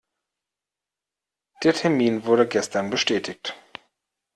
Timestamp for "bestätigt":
2.89-3.53